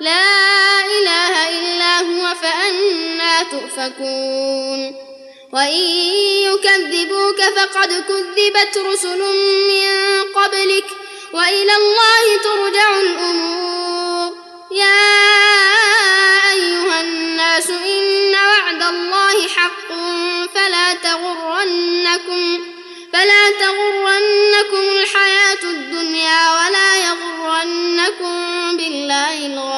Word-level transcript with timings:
لا 0.00 0.80
إله 0.84 1.48
إلا 1.48 1.98
هو 2.00 2.34
فأنا 2.42 3.42
تؤفكون. 3.42 4.96
وإن 5.52 5.84
يكذبوك 6.48 7.40
فقد 7.42 8.04
كذبت 8.08 8.78
رسل 8.78 9.18
من 9.68 9.88
قبلك 10.34 10.84
وإلى 11.32 11.76
الله 11.76 12.36
ترجع 12.44 13.00
الأمور. 13.00 14.32
يا 14.70 15.08
أيها 16.52 17.00
الناس 17.00 17.70
إن 17.70 18.34
وعد 18.34 18.82
الله 18.82 19.48
حق 19.48 19.88
فلا 20.54 20.94
تغرنكم 20.94 22.60
فلا 23.12 23.50
تغرنكم 23.50 24.98
الحياة 24.98 25.62
الدنيا 25.62 26.52
ولا 26.52 26.96
يغرنكم 26.96 28.76
بالله 28.76 29.46
الغرور 29.46 29.77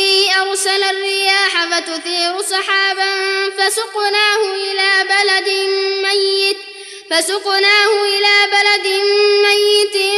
فتثير 1.81 2.41
سحابا 2.41 3.13
فسقناه 3.57 4.53
إلى 4.53 5.07
بلد 5.09 5.49
ميت 6.05 6.57
فسقناه 7.09 8.03
إلى 8.03 8.51
بلد 8.51 8.87
ميت 9.45 10.13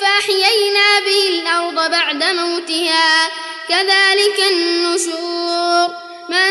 فأحيينا 0.00 1.00
به 1.00 1.28
الأرض 1.28 1.90
بعد 1.90 2.24
موتها. 2.24 3.30
كذلك 3.68 4.40
النشور. 4.50 5.88
من 6.28 6.50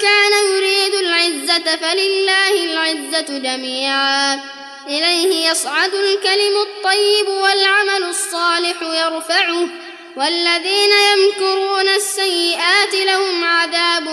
كان 0.00 0.32
يريد 0.56 0.94
العزة 0.94 1.76
فلله 1.76 2.64
العزة 2.64 3.38
جميعا. 3.38 4.40
إليه 4.86 5.50
يصعد 5.50 5.94
الكلم 5.94 6.62
الطيب 6.62 7.28
والعمل 7.28 8.04
الصالح 8.04 8.82
يرفعه. 8.82 9.68
والذين 10.16 10.92
يمكرون 10.92 11.88
السيئات 11.88 12.94
لهم 12.94 13.44
عذاب 13.44 14.04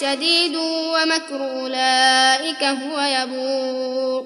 شديد 0.00 0.56
ومكر 0.56 1.60
أولئك 1.60 2.64
هو 2.64 3.00
يبور. 3.00 4.24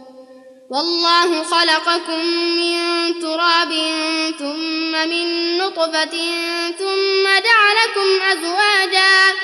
والله 0.70 1.42
خلقكم 1.42 2.24
من 2.56 2.78
تراب 3.20 3.72
ثم 4.38 5.08
من 5.08 5.58
نطفة 5.58 6.16
ثم 6.78 7.24
جعلكم 7.24 8.22
أزواجا. 8.32 9.34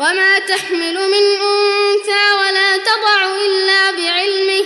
وما 0.00 0.38
تحمل 0.38 0.94
من 0.94 1.24
أنثى 1.42 2.32
ولا 2.40 2.76
تضع 2.76 3.36
إلا 3.46 3.90
بعلمه. 3.90 4.64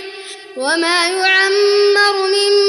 وما 0.57 1.07
يعمر 1.07 2.27
من 2.27 2.68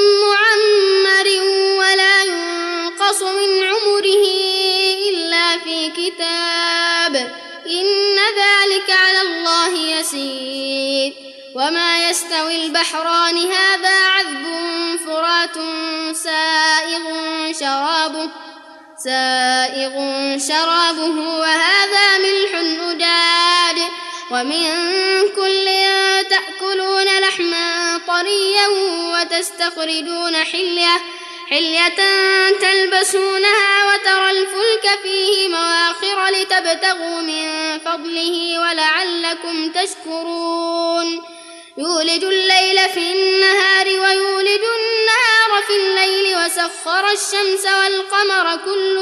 يسير. 10.14 11.12
وما 11.54 12.10
يستوي 12.10 12.64
البحران 12.64 13.36
هذا 13.36 14.06
عذب 14.06 14.46
فرات 15.06 15.54
سائغ 16.16 17.02
شرابه 17.60 18.30
سائغ 19.04 19.92
شرابه 20.38 21.38
وهذا 21.38 22.18
ملح 22.18 22.54
أجاد 22.80 23.78
ومن 24.30 24.66
كل 25.36 25.68
تأكلون 26.30 27.20
لحما 27.20 27.98
طريا 28.06 28.68
وتستخرجون 29.12 30.36
حلية. 30.36 31.00
حلية 31.50 31.96
تلبسونها 32.50 33.94
وترى 33.94 34.30
الفلك 34.30 35.00
فيه 35.02 35.48
مواخر 35.48 36.28
لتبتغوا 36.28 37.20
من 37.20 37.78
فضله 37.78 38.60
ولعلكم 38.60 39.72
تشكرون. 39.72 41.22
يولج 41.78 42.24
الليل 42.24 42.78
في 42.94 43.12
النهار 43.12 43.86
ويولج 43.86 44.62
النهار 44.78 45.62
في 45.66 45.76
الليل 45.76 46.36
وسخر 46.36 47.10
الشمس 47.10 47.66
والقمر. 47.66 48.56
كل 48.64 48.96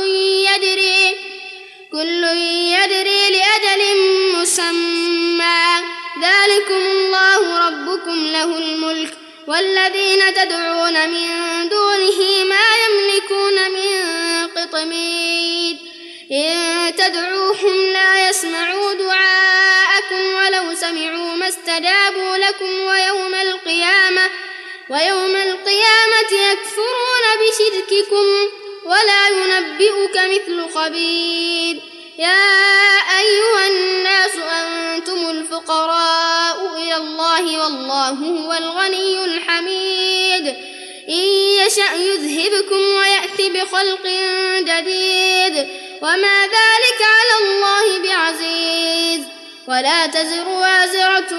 يجري 0.49 1.17
كل 1.93 2.25
يجري 2.25 3.31
لأجل 3.31 3.83
مسمى. 4.37 5.65
ذلكم 6.23 6.75
الله 6.75 7.67
ربكم 7.67 8.27
له 8.27 8.59
الملك. 8.59 9.28
والذين 9.49 10.35
تدعون 10.35 11.09
من 11.09 11.29
دونه 11.69 12.45
ما 12.45 12.67
يملكون 12.85 13.71
من 13.71 13.93
قطمير. 14.47 15.77
إن 16.33 16.97
تدعوهم 16.97 17.93
لا 17.93 18.29
يسمعوا 18.29 18.93
دعاءكم 18.93 20.35
ولو 20.35 20.75
سمعوا 20.75 21.35
ما 21.35 21.49
استجابوا 21.49 22.37
لكم 22.37 22.81
ويوم 22.81 23.35
القيامة 23.35 24.31
ويوم 24.91 25.37
القيامة 25.37 26.31
يكفرون 26.51 27.25
بشرككم 27.41 28.27
ولا 28.85 29.29
ينبئك 29.29 30.17
مثل 30.17 30.71
خبير. 30.75 31.81
يا 32.19 32.45
أيها 33.19 33.67
الناس 33.67 34.37
أنتم 34.37 35.31
الفقراء 35.31 36.77
إلى 36.77 36.97
الله 36.97 37.65
والله 37.65 38.09
هو 38.09 38.53
إن 41.09 41.25
يشأ 41.67 41.95
يذهبكم 41.95 42.77
ويأتي 42.77 43.49
بخلق 43.49 44.07
جديد. 44.61 45.69
وما 46.03 46.43
ذلك 46.43 47.01
على 47.03 47.35
الله 47.45 47.99
بعزيز. 47.99 49.21
ولا 49.69 50.07
تزر 50.07 50.49
وازرة 50.49 51.33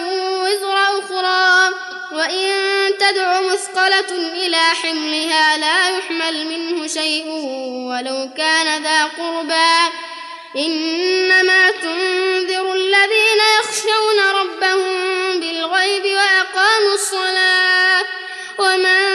وزر 0.44 0.74
أخرى. 0.74 1.76
وإن 2.12 2.50
تدع 3.00 3.42
مثقلة 3.42 4.12
إلى 4.46 4.62
حملها 4.82 5.58
لا 5.58 5.98
يحمل 5.98 6.46
منه 6.46 6.88
شيء 6.88 7.26
ولو 7.90 8.30
كان 8.38 8.84
ذا 8.84 9.04
قربى. 9.04 9.94
إنما 10.56 11.72
تنذر 11.72 12.74
الذين 12.74 13.42
يخشون 13.60 14.20
ربهم 14.36 15.40
بالغيب 15.40 16.06
وأقاموا 16.06 16.94
الصلاة. 16.94 18.06
ومن 18.60 19.09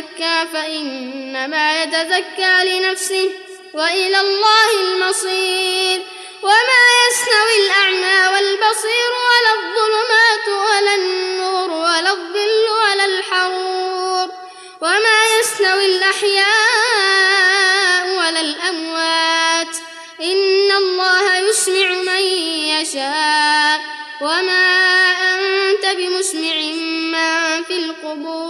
تزكى 0.00 0.46
فإنما 0.52 1.82
يتزكى 1.82 2.64
لنفسه 2.64 3.30
وإلى 3.74 4.20
الله 4.20 4.70
المصير. 4.80 6.00
وما 6.42 6.82
يستوي 7.10 7.66
الأعمى 7.66 8.34
والبصير 8.34 9.10
ولا 9.28 9.52
الظلمات 9.54 10.46
ولا 10.48 10.94
النور 10.94 11.70
ولا 11.70 12.10
الظل 12.10 12.68
ولا 12.82 13.04
الحرور. 13.04 14.28
وما 14.80 15.38
يستوي 15.40 15.86
الأحياء 15.86 16.44
ولا 18.08 18.40
الأموات. 18.40 19.76
إن 20.20 20.70
الله 20.72 21.36
يسمع 21.36 21.88
من 21.88 22.22
يشاء. 22.68 23.80
وما 24.20 24.66
أنت 25.34 25.86
بمسمع 25.86 26.54
من 27.12 27.64
في 27.64 27.76
القبور. 27.76 28.49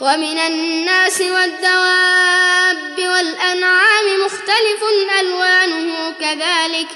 ومن 0.00 0.38
الناس 0.38 1.20
والدواب 1.20 2.98
والأنعام 2.98 4.24
مختلف 4.24 4.82
ألوانه 5.20 6.14
كذلك 6.20 6.88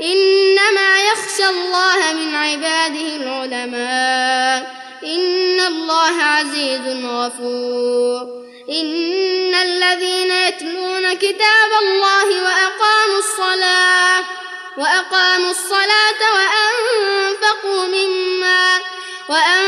إنما 0.00 1.02
يخشى 1.12 1.48
الله 1.48 2.12
من 2.12 2.34
عباده 2.34 3.16
العلماء 3.16 4.74
إن 5.04 5.60
الله 5.60 6.22
عزيز 6.22 7.04
غفور 7.04 8.38
إن 8.70 9.54
الذين 9.54 10.30
يتلون 10.30 11.14
كتاب 11.14 11.70
الله 11.82 12.42
وأقاموا 12.42 13.18
الصلاة 13.18 14.24
وأقاموا 14.76 15.50
الصلاة 15.50 16.20
وأنفقوا 16.34 17.86
مما 17.86 18.78
وأنفقوا 19.28 19.67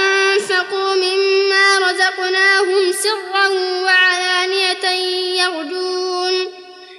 سرا 3.11 3.49
وعلانية 3.85 4.89
يرجون 5.43 6.53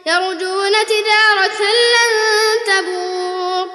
يرجون 0.05 0.71
تجارة 0.71 1.61
لن 1.93 2.13
تبور 2.67 3.67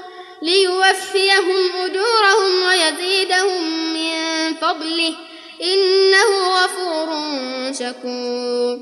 ليوفيهم 0.42 1.70
أجورهم 1.76 2.62
ويزيدهم 2.66 3.94
من 3.94 4.54
فضله. 4.54 5.14
إنه 5.62 6.48
غفور 6.48 7.08
شكور. 7.72 8.78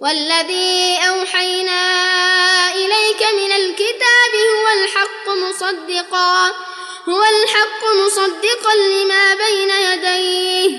والذي 0.00 0.98
أوحينا 1.08 1.82
إليك 2.74 3.22
من 3.32 3.52
الكتاب 3.52 4.32
هو 4.54 4.82
الحق 4.82 5.28
مصدقا 5.28 6.48
هو 7.08 7.24
الحق 7.24 7.84
مصدقا 8.06 8.74
لما 8.74 9.34
بين 9.34 9.70
يديه. 9.70 10.78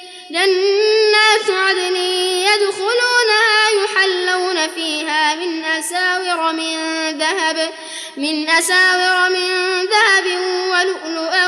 جنات 0.31 1.49
عدن 1.49 1.95
يدخلونها 1.95 3.69
يحلون 3.83 4.67
فيها 4.67 5.35
من 5.35 5.65
أساور 5.65 6.51
من 6.51 6.77
ذهب 7.17 7.71
من 8.17 8.49
أساور 8.49 9.29
من 9.29 9.49
ذهب 9.85 10.25
ولؤلؤا 10.69 11.47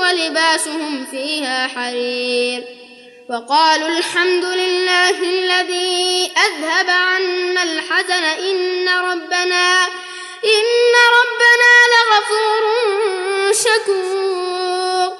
ولباسهم 0.00 1.06
فيها 1.10 1.68
حرير. 1.68 2.64
وقالوا 3.28 3.88
الحمد 3.88 4.44
لله 4.44 5.10
الذي 5.22 6.32
أذهب 6.46 6.90
عنا 6.90 7.62
الحزن 7.62 8.24
إن 8.24 8.88
ربنا 8.88 9.86
إن 10.44 10.94
ربنا 11.18 11.72
لغفور 11.92 12.62
شكور. 13.52 15.19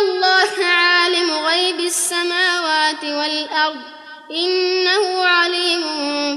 الله 0.00 0.64
عالم 0.64 1.30
غيب 1.30 1.80
السماوات 1.80 3.04
والأرض 3.04 3.80
إنه 4.30 5.24
عليم 5.24 5.82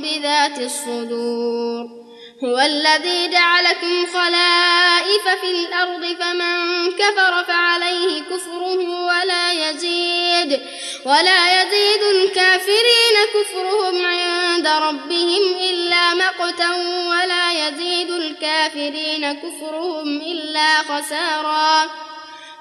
بذات 0.01 0.59
الصدور. 0.59 1.99
هو 2.43 2.59
الذي 2.59 3.27
جعلكم 3.27 4.05
خلائف 4.13 5.27
في 5.41 5.51
الأرض 5.51 6.17
فمن 6.19 6.91
كفر 6.91 7.43
فعليه 7.43 8.21
كفره 8.21 9.05
ولا 9.05 9.51
يزيد. 9.51 10.61
ولا 11.05 11.61
يزيد 11.61 12.01
الكافرين 12.15 13.15
كفرهم 13.33 14.05
عند 14.05 14.67
ربهم 14.67 15.57
إلا 15.69 16.13
مقتا 16.13 16.75
ولا 17.09 17.67
يزيد 17.67 18.09
الكافرين 18.09 19.33
كفرهم 19.33 20.17
إلا 20.17 20.77
خسارا. 20.77 21.89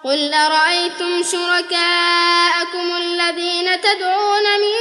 قل 0.05 0.35
أرأيتم 0.35 1.23
شركاءكم 1.23 2.97
الذين 2.97 3.81
تدعون 3.81 4.43
من 4.61 4.75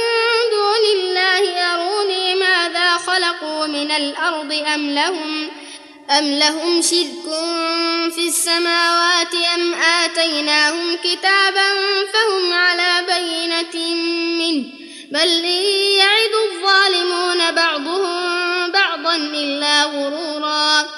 دون 0.50 0.84
الله 0.94 1.74
أروني 1.74 2.34
ماذا 2.34 2.90
خلقوا 2.90 3.66
من 3.66 3.90
الأرض 3.90 4.52
أم 4.74 4.90
لهم 4.90 5.50
أم 6.10 6.24
لهم 6.24 6.82
شرك 6.82 7.24
في 8.14 8.28
السماوات 8.28 9.34
أم 9.54 9.74
آتيناهم 9.74 10.96
كتابا 10.96 11.68
فهم 12.12 12.52
على 12.52 13.06
بينة 13.06 13.94
منه 14.38 14.64
بل 15.12 15.28
إن 15.44 15.64
يعد 15.98 16.34
الظالمون 16.50 17.50
بعضهم 17.50 18.70
بعضا 18.72 19.16
إلا 19.16 19.84
غرورا 19.84 20.97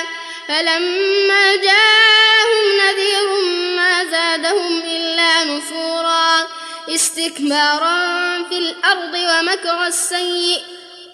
فلما 0.51 1.55
جاءهم 1.55 2.65
نذير 2.81 3.29
ما 3.75 4.03
زادهم 4.11 4.81
إلا 4.81 5.43
نفورا. 5.43 6.47
استكبارا 6.89 8.43
في 8.49 8.57
الأرض 8.57 9.13
ومكر 9.13 9.87
السيئ 9.87 10.59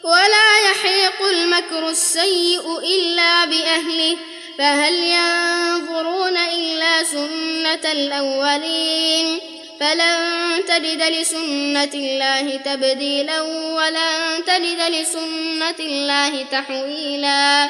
ولا 0.04 0.60
يحيق 0.72 1.22
المكر 1.30 1.90
السيء 1.90 2.80
إلا 2.80 3.46
بأهله. 3.46 4.18
فهل 4.58 4.94
ينظرون 4.94 6.38
إلا 6.38 7.04
سنة 7.04 7.92
الأولين؟ 7.92 9.40
فلن 9.80 10.64
تجد 10.68 11.04
لسنة 11.04 11.92
الله 11.94 12.56
تبديلا 12.56 13.42
ولن 13.42 14.44
تجد 14.48 14.82
لسنة 14.82 15.80
الله 15.80 16.46
تحويلا. 16.52 17.70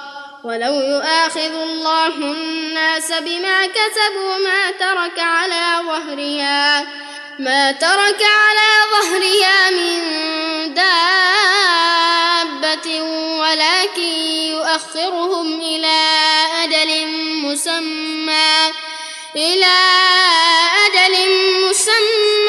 ولو 0.43 0.73
يؤاخذ 0.73 1.53
الله 1.53 2.15
الناس 2.15 3.11
بما 3.11 3.65
كسبوا 3.65 4.37
ما 4.37 4.71
ترك 4.71 5.19
على 5.19 5.87
ظهرها 5.87 6.87
ما 7.39 7.71
ترك 7.71 8.23
على 8.23 8.69
ظهرها 8.91 9.69
من 9.69 10.03
دابة 10.73 11.81
ولكن 13.39 14.13
يؤخرهم 14.51 15.61
إلى 15.61 16.01
أجل 16.63 17.07
مسمى 17.45 18.71
إلى 19.35 19.77
أجل 20.85 21.15
مسمى. 21.69 22.40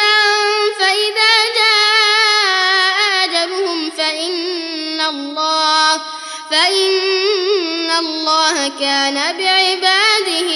الله 8.53 8.69
كان 8.81 9.15
بعباده 9.15 10.51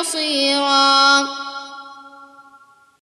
بصيراً 0.00 1.28